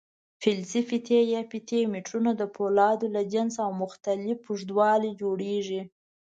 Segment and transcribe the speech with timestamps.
[0.41, 5.81] فلزي پټۍ یا فیتې میټرونه د فولادو له جنسه او مختلف اوږدوالي جوړېږي.